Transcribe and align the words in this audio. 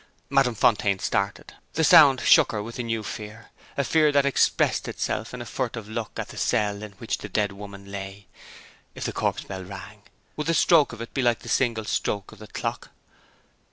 Madame 0.31 0.55
Fontaine 0.55 0.97
started. 0.97 1.53
The 1.73 1.83
sound 1.83 2.21
shook 2.21 2.53
her 2.53 2.63
with 2.63 2.79
a 2.79 2.81
new 2.81 3.03
fear 3.03 3.51
a 3.77 3.83
fear 3.83 4.11
that 4.11 4.25
expressed 4.25 4.87
itself 4.87 5.31
in 5.31 5.43
a 5.43 5.45
furtive 5.45 5.87
look 5.87 6.17
at 6.17 6.29
the 6.29 6.37
cell 6.37 6.81
in 6.81 6.93
which 6.93 7.19
the 7.19 7.29
dead 7.29 7.51
woman 7.51 7.91
lay. 7.91 8.25
If 8.95 9.03
the 9.03 9.13
corpse 9.13 9.43
bell 9.43 9.63
rang, 9.63 10.01
would 10.35 10.47
the 10.47 10.55
stroke 10.55 10.91
of 10.91 11.01
it 11.01 11.13
be 11.13 11.21
like 11.21 11.41
the 11.41 11.49
single 11.49 11.85
stroke 11.85 12.31
of 12.31 12.39
the 12.39 12.47
clock? 12.47 12.89